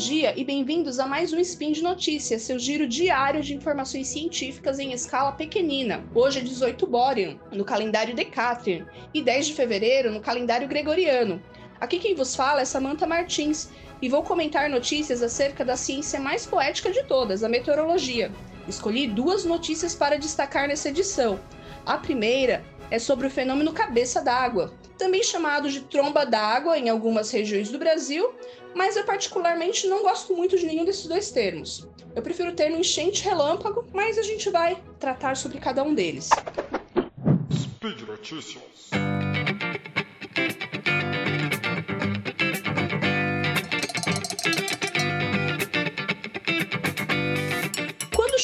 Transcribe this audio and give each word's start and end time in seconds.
dia 0.00 0.32
e 0.34 0.42
bem-vindos 0.42 0.98
a 0.98 1.04
mais 1.04 1.30
um 1.30 1.38
Spin 1.38 1.72
de 1.72 1.82
Notícias, 1.82 2.40
seu 2.40 2.58
giro 2.58 2.88
diário 2.88 3.42
de 3.42 3.54
informações 3.54 4.08
científicas 4.08 4.78
em 4.78 4.94
escala 4.94 5.30
pequenina. 5.32 6.02
Hoje 6.14 6.38
é 6.38 6.42
18 6.42 6.86
Borean, 6.86 7.36
no 7.52 7.66
calendário 7.66 8.14
Decatrian, 8.14 8.86
e 9.12 9.20
10 9.20 9.48
de 9.48 9.52
fevereiro, 9.52 10.10
no 10.10 10.22
calendário 10.22 10.66
Gregoriano. 10.66 11.38
Aqui 11.78 11.98
quem 11.98 12.14
vos 12.14 12.34
fala 12.34 12.62
é 12.62 12.64
Samantha 12.64 13.06
Martins, 13.06 13.68
e 14.00 14.08
vou 14.08 14.22
comentar 14.22 14.70
notícias 14.70 15.22
acerca 15.22 15.66
da 15.66 15.76
ciência 15.76 16.18
mais 16.18 16.46
poética 16.46 16.90
de 16.90 17.02
todas, 17.04 17.44
a 17.44 17.48
meteorologia. 17.50 18.32
Escolhi 18.66 19.06
duas 19.06 19.44
notícias 19.44 19.94
para 19.94 20.18
destacar 20.18 20.66
nessa 20.66 20.88
edição. 20.88 21.38
A 21.84 21.98
primeira 21.98 22.64
é 22.90 22.98
sobre 22.98 23.26
o 23.26 23.30
fenômeno 23.30 23.72
cabeça 23.72 24.20
d'água, 24.20 24.72
também 24.98 25.22
chamado 25.22 25.70
de 25.70 25.80
tromba 25.82 26.26
d'água 26.26 26.78
em 26.78 26.88
algumas 26.88 27.30
regiões 27.30 27.70
do 27.70 27.78
Brasil, 27.78 28.34
mas 28.74 28.96
eu 28.96 29.04
particularmente 29.04 29.86
não 29.86 30.02
gosto 30.02 30.34
muito 30.34 30.58
de 30.58 30.66
nenhum 30.66 30.84
desses 30.84 31.06
dois 31.06 31.30
termos. 31.30 31.88
Eu 32.14 32.22
prefiro 32.22 32.50
o 32.50 32.54
termo 32.54 32.76
enchente 32.76 33.22
relâmpago, 33.22 33.86
mas 33.92 34.18
a 34.18 34.22
gente 34.22 34.50
vai 34.50 34.82
tratar 34.98 35.36
sobre 35.36 35.58
cada 35.58 35.82
um 35.82 35.94
deles. 35.94 36.28
Speed 37.52 38.00
Notícias. 38.00 38.90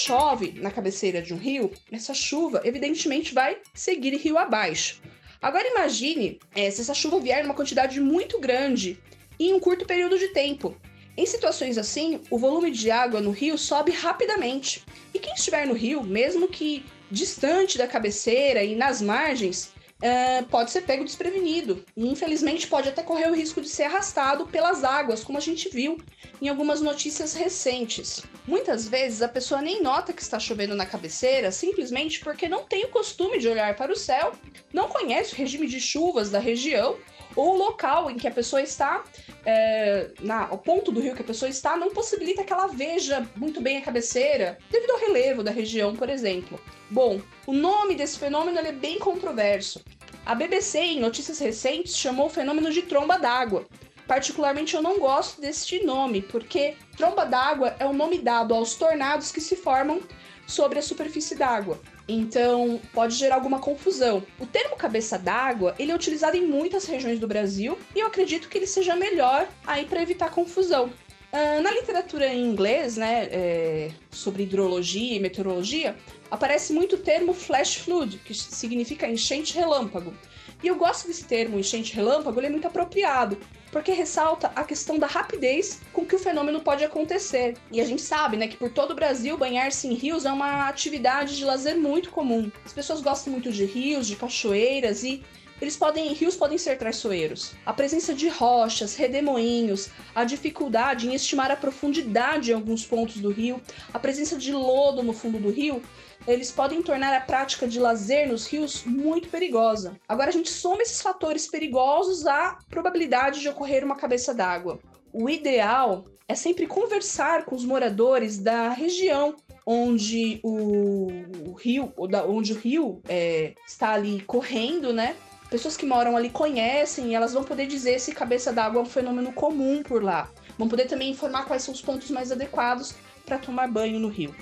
Chove 0.06 0.52
na 0.60 0.70
cabeceira 0.70 1.20
de 1.20 1.34
um 1.34 1.36
rio, 1.36 1.72
essa 1.90 2.14
chuva 2.14 2.60
evidentemente 2.64 3.34
vai 3.34 3.58
seguir 3.74 4.14
rio 4.16 4.38
abaixo. 4.38 5.02
Agora 5.42 5.66
imagine 5.66 6.38
é, 6.54 6.70
se 6.70 6.80
essa 6.80 6.94
chuva 6.94 7.18
vier 7.18 7.42
numa 7.42 7.54
quantidade 7.54 8.00
muito 8.00 8.38
grande 8.38 9.00
em 9.38 9.52
um 9.52 9.58
curto 9.58 9.84
período 9.84 10.16
de 10.16 10.28
tempo. 10.28 10.76
Em 11.16 11.26
situações 11.26 11.76
assim, 11.76 12.20
o 12.30 12.38
volume 12.38 12.70
de 12.70 12.88
água 12.90 13.20
no 13.20 13.32
rio 13.32 13.58
sobe 13.58 13.90
rapidamente. 13.90 14.84
E 15.12 15.18
quem 15.18 15.34
estiver 15.34 15.66
no 15.66 15.74
rio, 15.74 16.04
mesmo 16.04 16.46
que 16.46 16.84
distante 17.10 17.76
da 17.76 17.88
cabeceira 17.88 18.62
e 18.62 18.76
nas 18.76 19.02
margens, 19.02 19.72
uh, 19.96 20.44
pode 20.46 20.70
ser 20.70 20.82
pego 20.82 21.04
desprevenido. 21.04 21.84
E 21.96 22.06
infelizmente 22.06 22.68
pode 22.68 22.88
até 22.88 23.02
correr 23.02 23.28
o 23.28 23.34
risco 23.34 23.60
de 23.60 23.68
ser 23.68 23.84
arrastado 23.84 24.46
pelas 24.46 24.84
águas, 24.84 25.24
como 25.24 25.38
a 25.38 25.40
gente 25.40 25.68
viu 25.68 25.98
em 26.40 26.48
algumas 26.48 26.80
notícias 26.80 27.34
recentes. 27.34 28.22
Muitas 28.46 28.88
vezes 28.88 29.22
a 29.22 29.28
pessoa 29.28 29.60
nem 29.60 29.82
nota 29.82 30.12
que 30.12 30.22
está 30.22 30.38
chovendo 30.38 30.76
na 30.76 30.86
cabeceira, 30.86 31.50
simplesmente 31.50 32.20
porque 32.20 32.48
não 32.48 32.62
tem 32.62 32.84
o 32.84 32.88
costume 32.88 33.38
de 33.38 33.48
olhar 33.48 33.74
para 33.74 33.92
o 33.92 33.96
céu, 33.96 34.32
não 34.72 34.88
conhece 34.88 35.34
o 35.34 35.36
regime 35.36 35.66
de 35.66 35.80
chuvas 35.80 36.30
da 36.30 36.38
região 36.38 36.96
ou 37.34 37.54
o 37.54 37.58
local 37.58 38.10
em 38.10 38.16
que 38.16 38.26
a 38.26 38.30
pessoa 38.30 38.62
está, 38.62 39.04
é, 39.44 40.10
na, 40.20 40.50
o 40.52 40.58
ponto 40.58 40.90
do 40.90 41.00
rio 41.00 41.14
que 41.14 41.22
a 41.22 41.26
pessoa 41.26 41.48
está, 41.48 41.76
não 41.76 41.90
possibilita 41.90 42.44
que 42.44 42.52
ela 42.52 42.68
veja 42.68 43.28
muito 43.36 43.60
bem 43.60 43.76
a 43.76 43.82
cabeceira, 43.82 44.58
devido 44.70 44.92
ao 44.92 45.00
relevo 45.00 45.42
da 45.42 45.50
região, 45.50 45.94
por 45.94 46.08
exemplo. 46.08 46.58
Bom, 46.88 47.20
o 47.46 47.52
nome 47.52 47.94
desse 47.94 48.18
fenômeno 48.18 48.58
é 48.58 48.72
bem 48.72 48.98
controverso. 48.98 49.82
A 50.24 50.34
BBC, 50.34 50.78
em 50.78 51.00
notícias 51.00 51.38
recentes, 51.38 51.96
chamou 51.96 52.26
o 52.26 52.30
fenômeno 52.30 52.72
de 52.72 52.82
tromba 52.82 53.18
d'água. 53.18 53.66
Particularmente 54.06 54.74
eu 54.74 54.82
não 54.82 54.98
gosto 54.98 55.40
deste 55.40 55.84
nome, 55.84 56.22
porque 56.22 56.76
tromba 56.96 57.24
d'água 57.24 57.74
é 57.78 57.86
o 57.86 57.92
nome 57.92 58.18
dado 58.18 58.54
aos 58.54 58.74
tornados 58.74 59.32
que 59.32 59.40
se 59.40 59.56
formam 59.56 60.00
sobre 60.46 60.78
a 60.78 60.82
superfície 60.82 61.34
d'água. 61.34 61.80
Então, 62.08 62.80
pode 62.92 63.16
gerar 63.16 63.34
alguma 63.34 63.58
confusão. 63.58 64.22
O 64.38 64.46
termo 64.46 64.76
cabeça 64.76 65.18
d'água, 65.18 65.74
ele 65.76 65.90
é 65.90 65.94
utilizado 65.94 66.36
em 66.36 66.46
muitas 66.46 66.86
regiões 66.86 67.18
do 67.18 67.26
Brasil 67.26 67.76
e 67.94 67.98
eu 67.98 68.06
acredito 68.06 68.48
que 68.48 68.56
ele 68.56 68.66
seja 68.66 68.94
melhor 68.94 69.48
aí 69.66 69.84
para 69.84 70.02
evitar 70.02 70.30
confusão. 70.30 70.92
Uh, 71.36 71.60
na 71.60 71.70
literatura 71.70 72.26
em 72.32 72.46
inglês, 72.46 72.96
né, 72.96 73.28
é, 73.30 73.90
sobre 74.10 74.44
hidrologia 74.44 75.16
e 75.16 75.20
meteorologia, 75.20 75.94
aparece 76.30 76.72
muito 76.72 76.96
o 76.96 76.98
termo 76.98 77.34
flash 77.34 77.74
flood, 77.76 78.16
que 78.24 78.32
significa 78.32 79.06
enchente 79.06 79.54
relâmpago. 79.54 80.14
E 80.62 80.66
eu 80.66 80.76
gosto 80.76 81.06
desse 81.06 81.24
termo, 81.24 81.58
enchente 81.58 81.94
relâmpago, 81.94 82.40
ele 82.40 82.46
é 82.46 82.50
muito 82.50 82.66
apropriado, 82.66 83.36
porque 83.70 83.92
ressalta 83.92 84.50
a 84.56 84.64
questão 84.64 84.98
da 84.98 85.06
rapidez 85.06 85.82
com 85.92 86.06
que 86.06 86.14
o 86.14 86.18
fenômeno 86.18 86.62
pode 86.62 86.82
acontecer. 86.82 87.54
E 87.70 87.82
a 87.82 87.84
gente 87.84 88.00
sabe, 88.00 88.38
né, 88.38 88.48
que 88.48 88.56
por 88.56 88.70
todo 88.70 88.92
o 88.92 88.94
Brasil 88.94 89.36
banhar-se 89.36 89.86
em 89.86 89.92
rios 89.92 90.24
é 90.24 90.32
uma 90.32 90.66
atividade 90.66 91.36
de 91.36 91.44
lazer 91.44 91.76
muito 91.76 92.08
comum. 92.08 92.50
As 92.64 92.72
pessoas 92.72 93.02
gostam 93.02 93.30
muito 93.30 93.52
de 93.52 93.66
rios, 93.66 94.06
de 94.06 94.16
cachoeiras 94.16 95.04
e 95.04 95.22
eles 95.60 95.76
podem, 95.76 96.12
rios 96.12 96.36
podem 96.36 96.58
ser 96.58 96.76
traiçoeiros. 96.76 97.54
A 97.64 97.72
presença 97.72 98.14
de 98.14 98.28
rochas, 98.28 98.94
redemoinhos, 98.94 99.88
a 100.14 100.24
dificuldade 100.24 101.08
em 101.08 101.14
estimar 101.14 101.50
a 101.50 101.56
profundidade 101.56 102.50
em 102.50 102.54
alguns 102.54 102.84
pontos 102.84 103.16
do 103.16 103.30
rio, 103.30 103.60
a 103.92 103.98
presença 103.98 104.36
de 104.36 104.52
lodo 104.52 105.02
no 105.02 105.12
fundo 105.12 105.38
do 105.38 105.50
rio, 105.50 105.82
eles 106.26 106.50
podem 106.50 106.82
tornar 106.82 107.14
a 107.14 107.20
prática 107.20 107.66
de 107.66 107.78
lazer 107.78 108.28
nos 108.28 108.46
rios 108.46 108.84
muito 108.84 109.28
perigosa. 109.28 109.98
Agora 110.08 110.30
a 110.30 110.32
gente 110.32 110.50
soma 110.50 110.82
esses 110.82 111.00
fatores 111.00 111.46
perigosos 111.46 112.26
à 112.26 112.58
probabilidade 112.68 113.40
de 113.40 113.48
ocorrer 113.48 113.84
uma 113.84 113.96
cabeça 113.96 114.34
d'água. 114.34 114.78
O 115.12 115.30
ideal 115.30 116.04
é 116.28 116.34
sempre 116.34 116.66
conversar 116.66 117.44
com 117.44 117.54
os 117.54 117.64
moradores 117.64 118.38
da 118.38 118.70
região 118.70 119.36
onde 119.64 120.38
o, 120.44 121.52
rio, 121.58 121.92
onde 122.28 122.52
o 122.52 122.56
rio 122.56 123.00
é, 123.08 123.54
está 123.66 123.92
ali 123.94 124.20
correndo, 124.22 124.92
né? 124.92 125.16
Pessoas 125.50 125.76
que 125.76 125.86
moram 125.86 126.16
ali 126.16 126.28
conhecem 126.28 127.10
e 127.10 127.14
elas 127.14 127.32
vão 127.32 127.44
poder 127.44 127.66
dizer 127.66 128.00
se 128.00 128.12
cabeça 128.12 128.52
d'água 128.52 128.80
é 128.80 128.82
um 128.82 128.88
fenômeno 128.88 129.32
comum 129.32 129.82
por 129.82 130.02
lá. 130.02 130.28
Vão 130.58 130.68
poder 130.68 130.86
também 130.86 131.10
informar 131.10 131.44
quais 131.44 131.62
são 131.62 131.72
os 131.72 131.80
pontos 131.80 132.10
mais 132.10 132.32
adequados 132.32 132.94
para 133.24 133.38
tomar 133.38 133.68
banho 133.68 134.00
no 134.00 134.08
rio. 134.08 134.34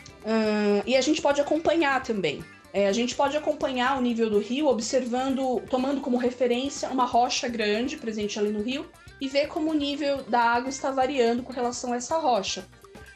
E 0.87 0.97
a 0.97 1.01
gente 1.01 1.21
pode 1.21 1.41
acompanhar 1.41 2.03
também. 2.03 2.43
É, 2.73 2.89
a 2.89 2.93
gente 2.93 3.15
pode 3.15 3.37
acompanhar 3.37 3.97
o 3.97 4.01
nível 4.01 4.29
do 4.29 4.41
rio 4.41 4.67
observando, 4.67 5.63
tomando 5.71 6.01
como 6.01 6.17
referência 6.17 6.89
uma 6.89 7.05
rocha 7.05 7.47
grande 7.47 7.97
presente 7.97 8.37
ali 8.37 8.51
no 8.51 8.63
rio 8.63 8.85
e 9.21 9.29
ver 9.29 9.47
como 9.47 9.71
o 9.71 9.75
nível 9.75 10.25
da 10.25 10.41
água 10.41 10.69
está 10.69 10.91
variando 10.91 11.43
com 11.43 11.53
relação 11.53 11.93
a 11.93 11.97
essa 11.97 12.19
rocha. 12.19 12.67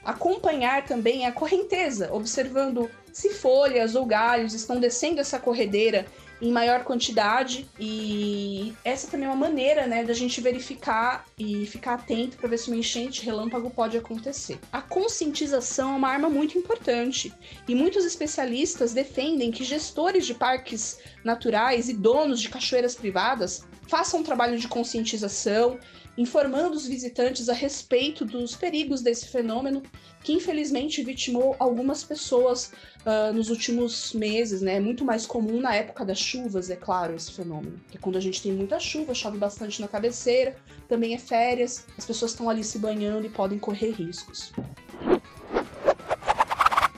Acompanhar 0.04 0.84
também 0.84 1.26
a 1.26 1.32
correnteza, 1.32 2.12
observando 2.12 2.88
se 3.12 3.30
folhas 3.30 3.96
ou 3.96 4.06
galhos 4.06 4.54
estão 4.54 4.78
descendo 4.78 5.20
essa 5.20 5.40
corredeira 5.40 6.06
em 6.40 6.52
maior 6.52 6.84
quantidade 6.84 7.68
e 7.78 8.72
essa 8.84 9.08
também 9.08 9.26
é 9.26 9.30
uma 9.30 9.36
maneira, 9.36 9.86
né, 9.86 10.04
da 10.04 10.12
gente 10.12 10.40
verificar 10.40 11.24
e 11.38 11.66
ficar 11.66 11.94
atento 11.94 12.36
para 12.36 12.48
ver 12.48 12.58
se 12.58 12.68
uma 12.68 12.76
enchente 12.76 13.24
relâmpago 13.24 13.70
pode 13.70 13.96
acontecer. 13.96 14.58
A 14.72 14.80
conscientização 14.80 15.94
é 15.94 15.96
uma 15.96 16.08
arma 16.08 16.28
muito 16.28 16.56
importante 16.56 17.32
e 17.66 17.74
muitos 17.74 18.04
especialistas 18.04 18.92
defendem 18.92 19.50
que 19.50 19.64
gestores 19.64 20.26
de 20.26 20.34
parques 20.34 20.98
naturais 21.24 21.88
e 21.88 21.94
donos 21.94 22.40
de 22.40 22.48
cachoeiras 22.48 22.94
privadas 22.94 23.66
façam 23.88 24.20
um 24.20 24.22
trabalho 24.22 24.58
de 24.58 24.68
conscientização, 24.68 25.78
informando 26.18 26.76
os 26.76 26.86
visitantes 26.86 27.48
a 27.48 27.54
respeito 27.54 28.24
dos 28.24 28.56
perigos 28.56 29.00
desse 29.00 29.28
fenômeno 29.28 29.82
que 30.22 30.32
infelizmente 30.32 31.02
vitimou 31.02 31.54
algumas 31.60 32.02
pessoas 32.02 32.72
uh, 33.06 33.32
nos 33.32 33.50
últimos 33.50 34.12
meses, 34.12 34.60
né? 34.60 34.74
É 34.74 34.80
muito 34.80 35.04
mais 35.04 35.24
comum 35.24 35.60
na 35.60 35.74
época 35.76 36.04
das 36.04 36.18
chuvas, 36.18 36.70
é 36.70 36.76
claro, 36.76 37.14
esse 37.14 37.30
fenômeno. 37.30 37.80
Que 37.88 37.98
quando 37.98 38.16
a 38.16 38.20
gente 38.20 38.42
tem 38.42 38.52
muita 38.52 38.80
chuva, 38.80 39.14
chove 39.14 39.38
bastante 39.38 39.80
na 39.80 39.86
cabeceira, 39.86 40.56
também 40.88 41.14
é 41.14 41.18
férias, 41.18 41.86
as 41.96 42.04
pessoas 42.04 42.32
estão 42.32 42.50
ali 42.50 42.64
se 42.64 42.80
banhando 42.80 43.24
e 43.24 43.30
podem 43.30 43.58
correr 43.58 43.92
riscos. 43.92 44.52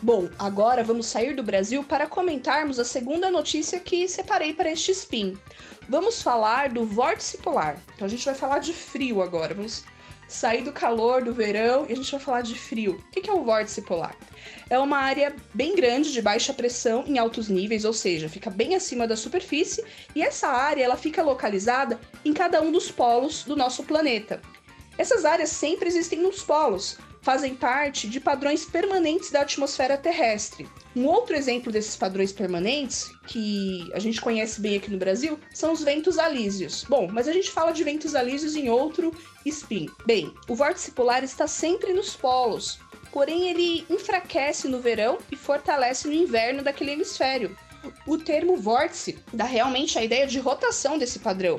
Bom, 0.03 0.31
agora 0.39 0.83
vamos 0.83 1.07
sair 1.07 1.37
do 1.37 1.43
Brasil 1.43 1.85
para 1.85 2.07
comentarmos 2.07 2.79
a 2.79 2.87
segunda 2.87 3.31
notícia 3.31 3.79
que 3.79 4.09
separei 4.09 4.55
para 4.55 4.71
este 4.71 4.93
spin. 4.93 5.37
Vamos 5.91 6.23
falar 6.23 6.71
do 6.71 6.87
vórtice 6.87 7.37
polar. 7.37 7.79
Então 7.95 8.07
a 8.07 8.09
gente 8.09 8.25
vai 8.25 8.35
falar 8.35 8.61
de 8.61 8.73
frio 8.73 9.21
agora. 9.21 9.53
Vamos 9.53 9.85
sair 10.27 10.63
do 10.63 10.73
calor 10.73 11.23
do 11.23 11.35
verão 11.35 11.85
e 11.87 11.93
a 11.93 11.97
gente 11.97 12.11
vai 12.11 12.21
falar 12.21 12.41
de 12.41 12.55
frio. 12.55 12.99
O 13.09 13.11
que 13.11 13.29
é 13.29 13.33
o 13.33 13.45
vórtice 13.45 13.83
polar? 13.83 14.17
É 14.71 14.79
uma 14.79 14.97
área 14.97 15.37
bem 15.53 15.77
grande 15.77 16.13
de 16.13 16.23
baixa 16.23 16.55
pressão 16.55 17.05
em 17.07 17.19
altos 17.19 17.51
níveis, 17.51 17.85
ou 17.85 17.93
seja, 17.93 18.27
fica 18.27 18.49
bem 18.49 18.75
acima 18.75 19.07
da 19.07 19.17
superfície, 19.17 19.85
e 20.15 20.23
essa 20.23 20.49
área 20.49 20.83
ela 20.83 20.97
fica 20.97 21.23
localizada 21.23 22.01
em 22.25 22.33
cada 22.33 22.63
um 22.63 22.73
dos 22.73 22.91
polos 22.91 23.45
do 23.45 23.55
nosso 23.55 23.83
planeta. 23.83 24.41
Essas 24.97 25.27
áreas 25.27 25.51
sempre 25.51 25.89
existem 25.89 26.21
nos 26.21 26.43
polos, 26.43 26.97
fazem 27.23 27.55
parte 27.55 28.09
de 28.09 28.19
padrões 28.19 28.65
permanentes 28.65 29.31
da 29.31 29.43
atmosfera 29.43 29.97
terrestre. 29.97 30.69
Um 30.97 31.07
outro 31.07 31.37
exemplo 31.37 31.71
desses 31.71 31.97
padrões 31.97 32.33
permanentes, 32.33 33.11
que 33.27 33.89
a 33.93 33.99
gente 33.99 34.21
conhece 34.21 34.61
bem 34.61 34.77
aqui 34.77 34.91
no 34.91 34.99
Brasil, 34.99 35.39
são 35.53 35.73
os 35.73 35.83
ventos 35.83 36.19
alísios. 36.19 36.85
Bom, 36.89 37.09
mas 37.11 37.29
a 37.29 37.33
gente 37.33 37.51
fala 37.51 37.73
de 37.73 37.85
ventos 37.85 38.15
alísios 38.15 38.57
em 38.57 38.69
outro 38.69 39.15
spin. 39.45 39.89
Bem, 40.07 40.35
o 40.49 40.55
vórtice 40.55 40.93
polar 40.93 41.23
está 41.23 41.47
sempre 41.47 41.93
nos 41.93 42.17
polos, 42.17 42.81
porém 43.13 43.51
ele 43.51 43.85
enfraquece 43.89 44.69
no 44.69 44.81
verão 44.81 45.19
e 45.31 45.37
fortalece 45.37 46.09
no 46.09 46.15
inverno 46.15 46.63
daquele 46.63 46.93
hemisfério. 46.93 47.57
O 48.07 48.19
termo 48.19 48.57
vórtice 48.57 49.19
dá 49.33 49.45
realmente 49.45 49.99
a 49.99 50.05
ideia 50.05 50.27
de 50.27 50.39
rotação 50.39 50.99
desse 50.99 51.19
padrão, 51.19 51.59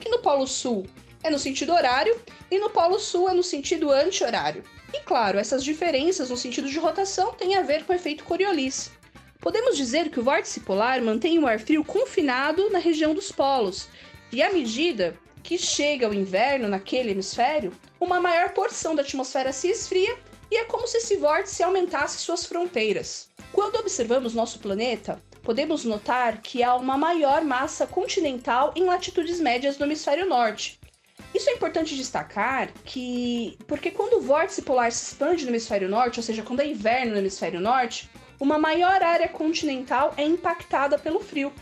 que 0.00 0.08
no 0.08 0.18
Polo 0.18 0.46
Sul 0.46 0.86
é 1.22 1.30
no 1.30 1.38
sentido 1.38 1.72
horário 1.72 2.20
e 2.50 2.58
no 2.58 2.70
Polo 2.70 2.98
Sul 2.98 3.28
é 3.28 3.34
no 3.34 3.42
sentido 3.42 3.90
anti-horário. 3.90 4.64
E 4.92 5.00
claro, 5.00 5.38
essas 5.38 5.64
diferenças 5.64 6.30
no 6.30 6.36
sentido 6.36 6.68
de 6.68 6.78
rotação 6.78 7.32
têm 7.32 7.56
a 7.56 7.62
ver 7.62 7.84
com 7.84 7.92
o 7.92 7.96
efeito 7.96 8.24
Coriolis. 8.24 8.90
Podemos 9.40 9.76
dizer 9.76 10.10
que 10.10 10.20
o 10.20 10.22
vórtice 10.22 10.60
polar 10.60 11.00
mantém 11.02 11.38
o 11.38 11.46
ar 11.46 11.58
frio 11.58 11.84
confinado 11.84 12.70
na 12.70 12.78
região 12.78 13.14
dos 13.14 13.32
polos, 13.32 13.88
e 14.30 14.42
à 14.42 14.52
medida 14.52 15.18
que 15.42 15.58
chega 15.58 16.08
o 16.08 16.14
inverno 16.14 16.68
naquele 16.68 17.10
hemisfério, 17.10 17.72
uma 17.98 18.20
maior 18.20 18.50
porção 18.50 18.94
da 18.94 19.02
atmosfera 19.02 19.52
se 19.52 19.68
esfria 19.68 20.16
e 20.50 20.56
é 20.56 20.64
como 20.64 20.86
se 20.86 20.98
esse 20.98 21.16
vórtice 21.16 21.62
aumentasse 21.62 22.18
suas 22.18 22.44
fronteiras. 22.44 23.30
Quando 23.52 23.76
observamos 23.76 24.34
nosso 24.34 24.58
planeta, 24.58 25.20
podemos 25.42 25.84
notar 25.84 26.40
que 26.40 26.62
há 26.62 26.74
uma 26.76 26.96
maior 26.96 27.42
massa 27.42 27.86
continental 27.86 28.72
em 28.76 28.84
latitudes 28.84 29.40
médias 29.40 29.76
do 29.76 29.84
hemisfério 29.84 30.28
norte. 30.28 30.78
Isso 31.34 31.48
é 31.48 31.54
importante 31.54 31.96
destacar 31.96 32.70
que, 32.84 33.56
porque 33.66 33.90
quando 33.90 34.18
o 34.18 34.20
vórtice 34.20 34.62
polar 34.62 34.92
se 34.92 35.12
expande 35.12 35.44
no 35.44 35.50
hemisfério 35.50 35.88
norte, 35.88 36.18
ou 36.18 36.22
seja, 36.22 36.42
quando 36.42 36.60
é 36.60 36.66
inverno 36.66 37.12
no 37.12 37.18
hemisfério 37.18 37.60
norte, 37.60 38.10
uma 38.38 38.58
maior 38.58 39.02
área 39.02 39.28
continental 39.28 40.12
é 40.16 40.24
impactada 40.24 40.98
pelo 40.98 41.20
frio. 41.20 41.52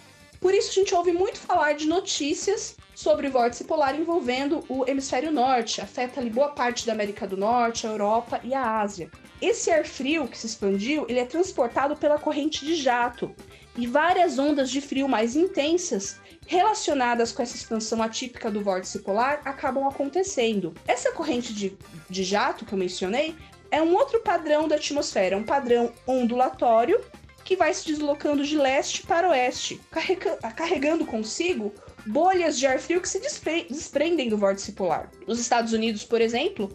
Por 0.41 0.55
isso 0.55 0.71
a 0.71 0.73
gente 0.73 0.95
ouve 0.95 1.13
muito 1.13 1.39
falar 1.39 1.75
de 1.75 1.87
notícias 1.87 2.77
sobre 2.95 3.29
o 3.29 3.31
vórtice 3.31 3.65
polar 3.65 3.99
envolvendo 3.99 4.65
o 4.69 4.89
hemisfério 4.89 5.31
norte, 5.31 5.81
afeta 5.81 6.21
ali 6.21 6.31
boa 6.31 6.49
parte 6.49 6.87
da 6.87 6.93
América 6.93 7.27
do 7.27 7.37
Norte, 7.37 7.87
a 7.87 7.91
Europa 7.91 8.41
e 8.43 8.55
a 8.55 8.81
Ásia. 8.81 9.11
Esse 9.41 9.71
ar 9.71 9.85
frio 9.85 10.27
que 10.27 10.37
se 10.37 10.47
expandiu, 10.47 11.07
ele 11.09 11.19
é 11.19 11.25
transportado 11.25 11.97
pela 11.97 12.19
corrente 12.19 12.65
de 12.65 12.75
jato, 12.75 13.35
e 13.81 13.87
várias 13.87 14.39
ondas 14.39 14.71
de 14.71 14.79
frio 14.79 15.09
mais 15.09 15.35
intensas 15.35 16.19
relacionadas 16.47 17.33
com 17.33 17.43
essa 17.43 17.57
expansão 17.57 18.03
atípica 18.03 18.51
do 18.51 18.61
vórtice 18.61 18.99
polar 18.99 19.41
acabam 19.43 19.89
acontecendo. 19.89 20.75
Essa 20.87 21.13
corrente 21.13 21.55
de, 21.55 21.73
de 22.09 22.23
jato 22.23 22.67
que 22.67 22.75
eu 22.75 22.79
mencionei 22.79 23.35
é 23.71 23.81
um 23.81 23.95
outro 23.95 24.21
padrão 24.21 24.69
da 24.69 24.77
atmosfera, 24.77 25.37
um 25.37 25.45
padrão 25.45 25.93
ondulatório 26.07 27.01
que 27.43 27.57
vai 27.57 27.73
se 27.73 27.87
deslocando 27.87 28.45
de 28.45 28.57
leste 28.57 29.07
para 29.07 29.31
oeste, 29.31 29.81
carregando 30.55 31.07
consigo 31.07 31.73
bolhas 32.05 32.59
de 32.59 32.67
ar 32.67 32.79
frio 32.79 33.01
que 33.01 33.09
se 33.09 33.19
desprendem 33.19 34.29
do 34.29 34.37
vórtice 34.37 34.73
polar. 34.73 35.11
Nos 35.27 35.41
Estados 35.41 35.73
Unidos, 35.73 36.05
por 36.05 36.21
exemplo, 36.21 36.71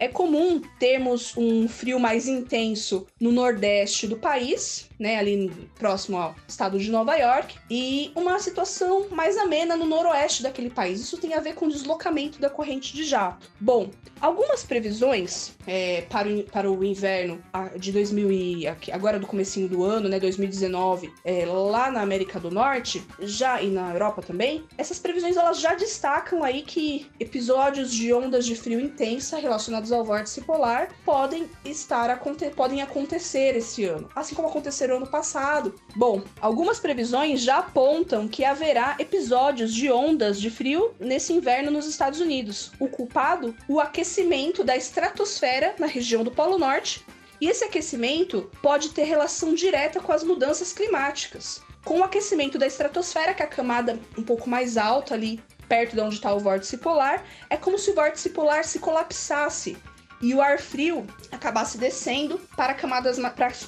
é 0.00 0.08
comum 0.08 0.60
termos 0.78 1.36
um 1.36 1.68
frio 1.68 2.00
mais 2.00 2.26
intenso 2.26 3.06
no 3.20 3.30
nordeste 3.30 4.06
do 4.06 4.16
país, 4.16 4.88
né, 4.98 5.16
ali 5.16 5.50
próximo 5.78 6.16
ao 6.16 6.34
estado 6.48 6.78
de 6.78 6.90
Nova 6.90 7.14
York, 7.16 7.56
e 7.70 8.10
uma 8.14 8.38
situação 8.38 9.08
mais 9.10 9.36
amena 9.36 9.76
no 9.76 9.84
noroeste 9.84 10.42
daquele 10.42 10.70
país. 10.70 11.00
Isso 11.00 11.18
tem 11.18 11.34
a 11.34 11.40
ver 11.40 11.54
com 11.54 11.66
o 11.66 11.70
deslocamento 11.70 12.40
da 12.40 12.48
corrente 12.48 12.94
de 12.94 13.04
jato. 13.04 13.50
Bom, 13.60 13.90
algumas 14.20 14.64
previsões 14.64 15.52
é, 15.66 16.02
para, 16.02 16.28
o, 16.28 16.42
para 16.44 16.70
o 16.70 16.84
inverno 16.84 17.42
de 17.78 17.92
2000 17.92 18.32
e 18.32 18.66
agora 18.92 19.18
do 19.18 19.26
comecinho 19.26 19.68
do 19.68 19.84
ano, 19.84 20.08
né, 20.08 20.18
2019, 20.18 21.12
é, 21.24 21.44
lá 21.44 21.90
na 21.90 22.00
América 22.00 22.40
do 22.40 22.50
Norte, 22.50 23.02
já 23.20 23.60
e 23.60 23.68
na 23.68 23.92
Europa 23.92 24.22
também, 24.22 24.64
essas 24.78 24.98
previsões 24.98 25.36
elas 25.36 25.60
já 25.60 25.74
destacam 25.74 26.42
aí 26.42 26.62
que 26.62 27.06
episódios 27.18 27.92
de 27.92 28.12
ondas 28.12 28.46
de 28.46 28.54
frio 28.54 28.80
intensa 28.80 29.38
relacionados 29.38 29.89
ao 29.92 30.04
vórtice 30.04 30.40
polar 30.40 30.90
podem 31.04 31.48
estar 31.64 32.20
podem 32.54 32.82
acontecer 32.82 33.56
esse 33.56 33.84
ano, 33.84 34.08
assim 34.14 34.34
como 34.34 34.48
aconteceram 34.48 34.96
ano 34.96 35.06
passado. 35.06 35.74
Bom, 35.96 36.22
algumas 36.40 36.78
previsões 36.78 37.40
já 37.40 37.58
apontam 37.58 38.28
que 38.28 38.44
haverá 38.44 38.96
episódios 38.98 39.74
de 39.74 39.90
ondas 39.90 40.40
de 40.40 40.50
frio 40.50 40.94
nesse 40.98 41.32
inverno 41.32 41.70
nos 41.70 41.86
Estados 41.86 42.20
Unidos. 42.20 42.72
O 42.78 42.88
culpado, 42.88 43.54
o 43.68 43.80
aquecimento 43.80 44.62
da 44.62 44.76
estratosfera 44.76 45.74
na 45.78 45.86
região 45.86 46.22
do 46.22 46.30
Polo 46.30 46.58
Norte, 46.58 47.04
e 47.40 47.48
esse 47.48 47.64
aquecimento 47.64 48.50
pode 48.60 48.90
ter 48.90 49.04
relação 49.04 49.54
direta 49.54 50.00
com 50.00 50.12
as 50.12 50.22
mudanças 50.22 50.72
climáticas. 50.72 51.62
Com 51.84 52.00
o 52.00 52.04
aquecimento 52.04 52.58
da 52.58 52.66
estratosfera, 52.66 53.32
que 53.32 53.42
é 53.42 53.46
a 53.46 53.48
camada 53.48 53.98
um 54.16 54.22
pouco 54.22 54.48
mais 54.48 54.76
alta 54.76 55.14
ali 55.14 55.42
perto 55.70 55.94
de 55.94 56.00
onde 56.00 56.16
está 56.16 56.34
o 56.34 56.40
vórtice 56.40 56.76
polar, 56.76 57.24
é 57.48 57.56
como 57.56 57.78
se 57.78 57.92
o 57.92 57.94
vórtice 57.94 58.30
polar 58.30 58.64
se 58.64 58.80
colapsasse 58.80 59.76
e 60.20 60.34
o 60.34 60.42
ar 60.42 60.58
frio 60.58 61.06
acabasse 61.30 61.78
descendo 61.78 62.40
para 62.56 62.74
camadas 62.74 63.18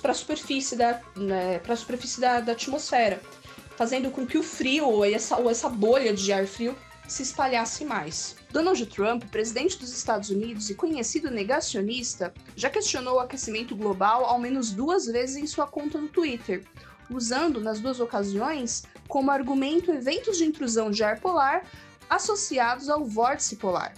para 0.00 0.10
a 0.10 0.14
superfície 0.14 0.76
da 0.76 1.00
né, 1.16 1.60
para 1.60 1.74
a 1.74 1.76
superfície 1.76 2.20
da, 2.20 2.40
da, 2.40 2.52
atmosfera, 2.52 3.20
fazendo 3.76 4.10
com 4.10 4.26
que 4.26 4.36
o 4.36 4.42
frio 4.42 4.88
ou 4.88 5.04
essa, 5.04 5.36
ou 5.36 5.48
essa 5.48 5.68
bolha 5.68 6.12
de 6.12 6.32
ar 6.32 6.46
frio 6.46 6.76
se 7.06 7.22
espalhasse 7.22 7.84
mais. 7.84 8.36
Donald 8.50 8.84
Trump, 8.86 9.24
presidente 9.30 9.78
dos 9.78 9.92
Estados 9.96 10.28
Unidos 10.28 10.70
e 10.70 10.74
conhecido 10.74 11.30
negacionista, 11.30 12.34
já 12.56 12.68
questionou 12.68 13.16
o 13.16 13.20
aquecimento 13.20 13.76
global 13.76 14.24
ao 14.24 14.38
menos 14.38 14.72
duas 14.72 15.06
vezes 15.06 15.36
em 15.36 15.46
sua 15.46 15.66
conta 15.66 15.98
no 15.98 16.08
Twitter, 16.08 16.64
usando 17.08 17.60
nas 17.60 17.80
duas 17.80 18.00
ocasiões 18.00 18.84
como 19.08 19.30
argumento 19.30 19.92
eventos 19.92 20.38
de 20.38 20.44
intrusão 20.44 20.90
de 20.90 21.04
ar 21.04 21.20
polar 21.20 21.64
associados 22.14 22.88
ao 22.88 23.04
vórtice 23.04 23.56
polar. 23.56 23.94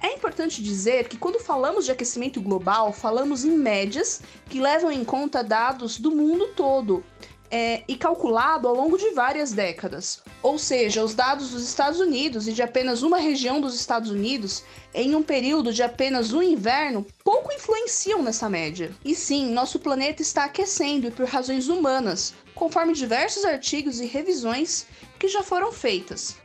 É 0.00 0.14
importante 0.14 0.62
dizer 0.62 1.08
que 1.08 1.16
quando 1.16 1.40
falamos 1.40 1.84
de 1.84 1.90
aquecimento 1.90 2.40
global, 2.40 2.92
falamos 2.92 3.44
em 3.44 3.50
médias 3.50 4.20
que 4.48 4.60
levam 4.60 4.92
em 4.92 5.04
conta 5.04 5.42
dados 5.42 5.98
do 5.98 6.12
mundo 6.12 6.48
todo 6.54 7.02
é, 7.50 7.82
e 7.88 7.96
calculado 7.96 8.68
ao 8.68 8.74
longo 8.74 8.96
de 8.96 9.10
várias 9.10 9.52
décadas. 9.52 10.22
Ou 10.40 10.56
seja, 10.56 11.02
os 11.02 11.14
dados 11.14 11.50
dos 11.50 11.64
Estados 11.64 11.98
Unidos 11.98 12.46
e 12.46 12.52
de 12.52 12.62
apenas 12.62 13.02
uma 13.02 13.18
região 13.18 13.60
dos 13.60 13.74
Estados 13.74 14.10
Unidos 14.10 14.62
em 14.94 15.16
um 15.16 15.22
período 15.22 15.72
de 15.72 15.82
apenas 15.82 16.32
um 16.32 16.42
inverno 16.42 17.04
pouco 17.24 17.52
influenciam 17.52 18.22
nessa 18.22 18.48
média. 18.48 18.92
E 19.04 19.16
sim, 19.16 19.50
nosso 19.50 19.80
planeta 19.80 20.22
está 20.22 20.44
aquecendo 20.44 21.10
por 21.10 21.26
razões 21.26 21.68
humanas, 21.68 22.34
conforme 22.54 22.92
diversos 22.92 23.44
artigos 23.44 23.98
e 23.98 24.06
revisões 24.06 24.86
que 25.18 25.26
já 25.26 25.42
foram 25.42 25.72
feitas 25.72 26.36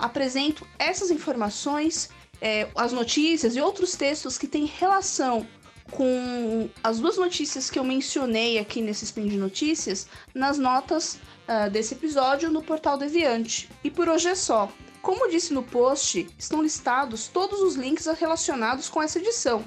apresento 0.00 0.66
essas 0.78 1.10
informações, 1.10 2.08
é, 2.40 2.68
as 2.74 2.92
notícias 2.92 3.54
e 3.54 3.60
outros 3.60 3.94
textos 3.96 4.38
que 4.38 4.46
têm 4.46 4.64
relação 4.64 5.46
com 5.90 6.68
as 6.82 6.98
duas 6.98 7.16
notícias 7.16 7.68
que 7.68 7.78
eu 7.78 7.84
mencionei 7.84 8.58
aqui 8.58 8.80
nesse 8.80 9.04
spin 9.04 9.26
de 9.26 9.36
notícias 9.36 10.06
nas 10.34 10.56
notas 10.56 11.14
uh, 11.14 11.68
desse 11.70 11.94
episódio 11.94 12.50
no 12.50 12.62
portal 12.62 12.96
Deviante. 12.96 13.68
E 13.82 13.90
por 13.90 14.08
hoje 14.08 14.28
é 14.28 14.34
só. 14.34 14.70
Como 15.02 15.30
disse 15.30 15.52
no 15.52 15.62
post, 15.62 16.28
estão 16.38 16.62
listados 16.62 17.26
todos 17.26 17.60
os 17.60 17.74
links 17.74 18.06
relacionados 18.06 18.88
com 18.88 19.02
essa 19.02 19.18
edição. 19.18 19.64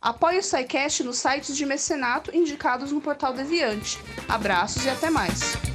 Apoie 0.00 0.38
o 0.38 0.42
SciCast 0.42 1.02
nos 1.02 1.16
sites 1.16 1.56
de 1.56 1.64
mecenato 1.64 2.34
indicados 2.36 2.92
no 2.92 3.00
portal 3.00 3.32
Deviante. 3.32 3.98
Abraços 4.28 4.84
e 4.84 4.90
até 4.90 5.08
mais! 5.08 5.73